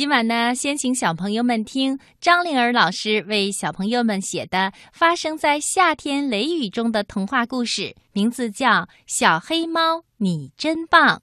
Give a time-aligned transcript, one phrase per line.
[0.00, 8.68] 今晚呢，先请小朋友们听张灵儿老师为小朋友们写的发生在夏天雷雨中的童话故事，名字叫
[9.06, 11.18] 《小黑猫你真棒》。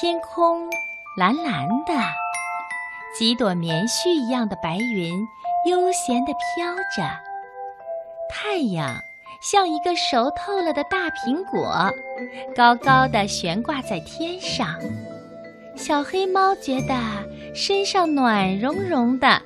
[0.00, 0.66] 天空
[1.18, 1.92] 蓝蓝的，
[3.14, 5.12] 几朵棉絮一样的白云
[5.68, 7.06] 悠闲地飘着，
[8.30, 8.98] 太阳。
[9.44, 11.92] 像一个熟透了的大苹果，
[12.56, 14.74] 高高的悬挂在天上。
[15.76, 16.94] 小黑猫觉得
[17.54, 19.42] 身上暖融融的，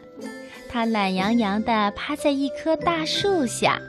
[0.69, 3.81] 它懒洋洋地趴在一棵大树下，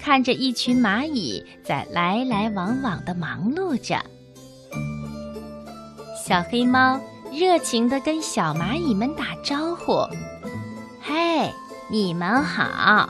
[0.00, 4.04] 看着一群蚂蚁在来来往往地忙碌着。
[6.26, 7.00] 小黑猫
[7.32, 10.04] 热情地跟小蚂蚁们打招呼
[11.00, 11.48] ：“嘿，
[11.88, 13.08] 你们好。”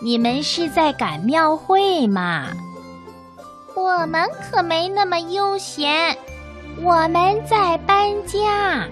[0.00, 2.46] 你们是在赶庙会吗？
[3.74, 6.16] 我们可没那么悠闲，
[6.80, 8.86] 我们在搬家。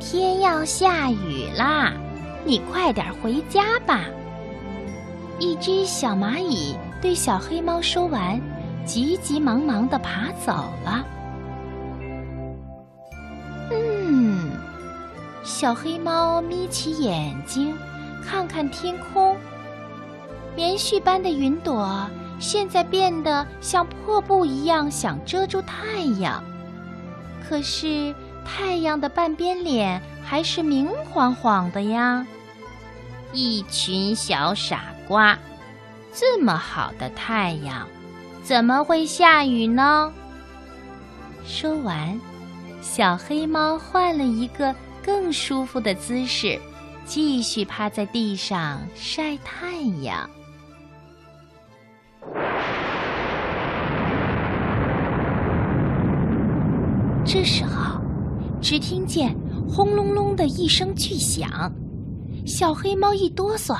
[0.00, 1.92] 天要下雨啦，
[2.44, 4.04] 你快点回家吧。
[5.38, 8.40] 一只小蚂蚁对小黑猫说完，
[8.84, 10.52] 急急忙忙地爬走
[10.84, 11.06] 了。
[13.70, 14.50] 嗯，
[15.44, 17.76] 小黑猫眯起眼睛，
[18.26, 19.36] 看看天空。
[20.56, 26.42] 棉絮般的云朵，现在变得像破布一样，想遮住太阳。
[27.48, 32.26] 可是太阳的半边脸还是明晃晃的呀！
[33.32, 35.38] 一群小傻瓜，
[36.12, 37.86] 这么好的太阳，
[38.42, 40.12] 怎么会下雨呢？
[41.44, 42.20] 说完，
[42.82, 46.60] 小黑猫换了一个更舒服的姿势，
[47.04, 50.28] 继续趴在地上晒太阳。
[57.32, 58.00] 这时候，
[58.60, 59.32] 只听见
[59.68, 61.72] 轰隆隆的一声巨响，
[62.44, 63.78] 小黑猫一哆嗦，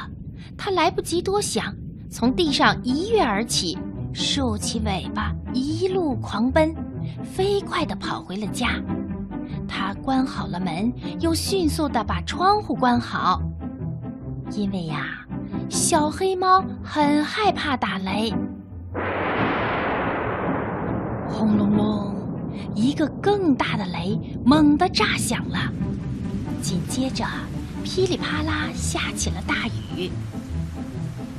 [0.56, 1.74] 它来不及多想，
[2.08, 3.76] 从地上一跃而起，
[4.12, 6.72] 竖起尾巴，一路狂奔，
[7.24, 8.80] 飞快地跑回了家。
[9.66, 13.42] 它关好了门，又迅速地把窗户关好，
[14.52, 15.26] 因为呀，
[15.68, 18.32] 小黑猫很害怕打雷。
[21.28, 22.19] 轰隆隆。
[22.74, 25.72] 一个更大的雷猛地炸响了，
[26.62, 27.26] 紧接着
[27.84, 29.66] 噼里啪啦下起了大
[29.96, 30.10] 雨。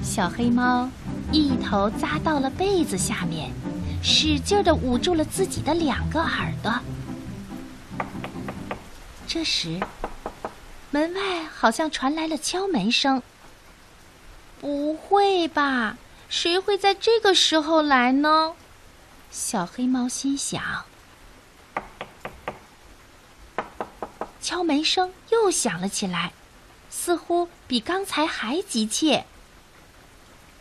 [0.03, 0.89] 小黑猫
[1.31, 3.51] 一头扎到了被子下面，
[4.01, 6.73] 使劲地捂住了自己的两个耳朵。
[9.27, 9.79] 这时，
[10.89, 13.21] 门外好像传来了敲门声。
[14.59, 15.97] 不会吧？
[16.29, 18.53] 谁会在这个时候来呢？
[19.29, 20.61] 小黑猫心想。
[24.41, 26.33] 敲门声又响了起来，
[26.89, 29.25] 似乎比刚才还急切。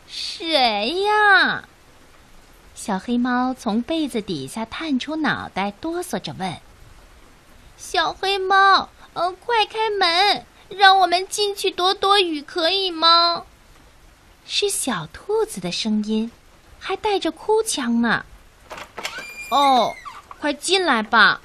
[0.06, 1.64] 谁呀？
[2.74, 6.58] 小黑猫从被子底下探出脑袋，哆嗦着问
[7.76, 13.44] ：“小黑猫，呃，快开门，让我们进去躲躲雨，可以吗？”
[14.46, 16.30] 是小兔子的声音，
[16.78, 18.24] 还带着哭腔呢。
[19.50, 19.94] 哦，
[20.40, 21.40] 快进来吧。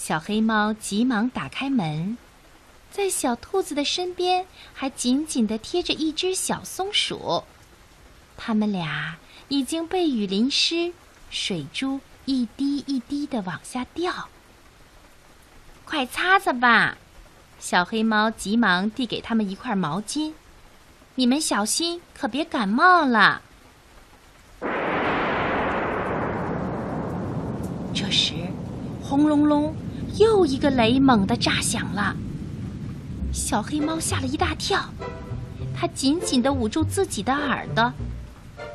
[0.00, 2.16] 小黑猫急忙打开门，
[2.88, 7.42] 在小兔子的身边还紧紧地贴着一只小松鼠，
[8.36, 9.16] 它们俩
[9.48, 10.92] 已经被雨淋湿，
[11.30, 14.28] 水珠一滴一滴地往下掉。
[15.84, 16.96] 快擦擦吧！
[17.58, 20.32] 小黑猫急忙递给他们一块毛巾，
[21.16, 23.42] 你们小心，可别感冒了。
[27.92, 28.34] 这时，
[29.02, 29.74] 轰隆隆。
[30.16, 32.16] 又一个雷猛地炸响了，
[33.32, 34.80] 小黑猫吓了一大跳，
[35.78, 37.92] 它紧紧地捂住自己的耳朵。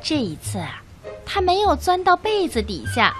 [0.01, 0.61] 这一次，
[1.25, 3.13] 它没有钻到被子底下，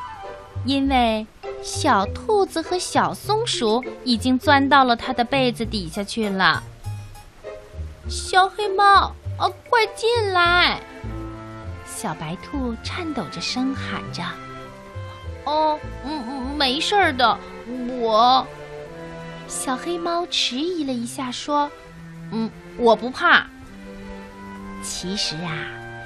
[0.66, 1.26] 因为
[1.62, 6.62] 小兔子和小松鼠已经钻到了它的被子底下去了。
[8.10, 10.82] 小黑猫，啊，快进来！
[11.86, 14.22] 小白兔颤抖着声喊着
[15.46, 17.38] ：“哦，嗯嗯，没事儿的。”
[18.00, 18.46] 我，
[19.48, 21.70] 小黑猫迟疑了一下，说
[22.32, 23.46] ：“嗯，我不怕。”
[24.84, 25.56] 其实啊，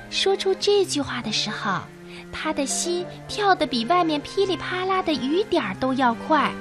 [0.10, 1.80] 说出这句话的时候，
[2.32, 6.52] 他的心跳得比外面噼里啪啦的雨点儿都要快。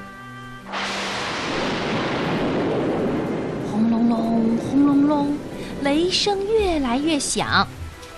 [3.71, 5.39] 轰隆隆，轰隆隆，
[5.83, 7.67] 雷声越来越响，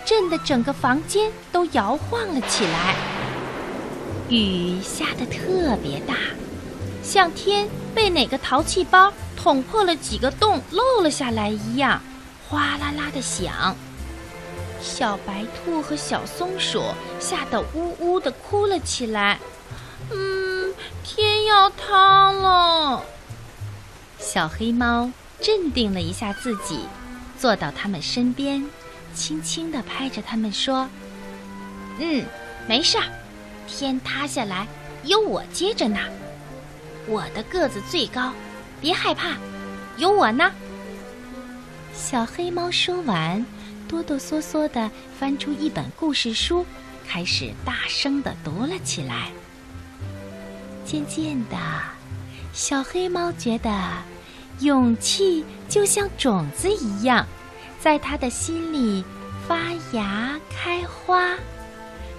[0.04, 2.94] 震得整个房间都摇晃了起来。
[4.28, 6.14] 雨下得特别大。
[7.02, 12.00] 像天被哪个淘气包捅破了几个洞，漏了下来一样，
[12.48, 13.74] 哗啦啦的响。
[14.80, 16.82] 小白兔和小松鼠
[17.18, 19.38] 吓得呜呜的哭了起来。
[20.10, 20.72] 嗯，
[21.02, 23.02] 天要塌了。
[24.18, 25.10] 小黑猫
[25.40, 26.80] 镇定了一下自己，
[27.38, 28.68] 坐到他们身边，
[29.14, 30.88] 轻轻地拍着他们说
[31.98, 32.24] ：“嗯，
[32.68, 33.04] 没事儿，
[33.68, 34.66] 天塌下来
[35.04, 36.00] 有我接着呢。
[37.06, 38.32] 我的个子最高，
[38.80, 39.36] 别害怕，
[39.96, 40.50] 有我呢。”
[41.94, 43.44] 小黑猫说完，
[43.86, 46.64] 哆哆嗦嗦地翻出一本故事书，
[47.06, 49.28] 开始大声地读了起来。
[50.84, 51.56] 渐渐的，
[52.52, 53.70] 小黑猫觉得，
[54.60, 57.26] 勇气就像种子一样，
[57.80, 59.04] 在他的心里
[59.46, 59.58] 发
[59.92, 61.34] 芽开花。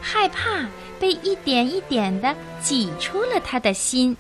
[0.02, 0.68] 害怕
[1.00, 4.16] 被一点一点的挤出了他的心。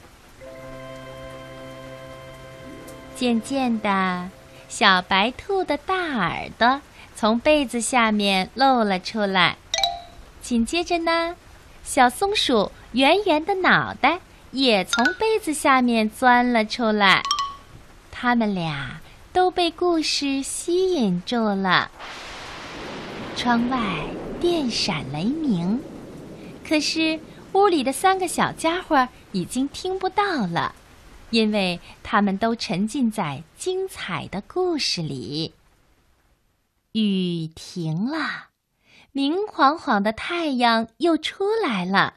[3.16, 4.30] 渐渐的，
[4.68, 6.81] 小白兔的大耳朵
[7.16, 9.58] 从被子下面露了出来。
[10.42, 11.36] 紧接着呢，
[11.84, 14.20] 小松鼠圆圆的脑袋。
[14.52, 17.22] 也从被子下面钻了出来，
[18.10, 19.00] 他们俩
[19.31, 21.92] 都被故事吸引住了。
[23.36, 23.78] 窗外
[24.39, 25.80] 电闪雷鸣，
[26.68, 27.19] 可是
[27.53, 30.74] 屋里的三个小家伙已经听不到了，
[31.30, 35.53] 因为他们都沉浸在精彩的故事里。
[36.94, 38.47] 雨停了，
[39.12, 42.15] 明晃晃的太阳又出来了。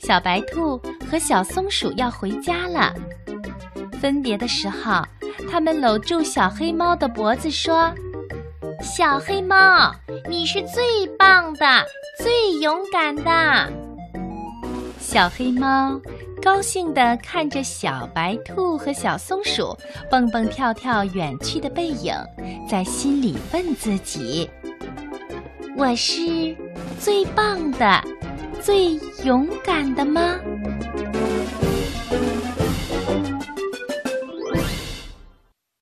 [0.00, 2.94] 小白兔和小松鼠要回家了。
[4.00, 5.02] 分别的时候，
[5.50, 7.92] 他们搂住小黑猫的脖子说
[8.80, 9.92] ：“小黑猫，
[10.28, 11.66] 你是最棒的、
[12.22, 13.72] 最勇敢的。”
[14.98, 16.00] 小黑猫
[16.42, 19.76] 高兴地看着小白兔和小松鼠
[20.10, 22.14] 蹦蹦跳跳远去的背影，
[22.68, 24.48] 在心里问自己
[25.76, 26.56] ：“我是
[26.98, 28.02] 最棒的。”
[28.60, 30.36] 最勇敢的吗？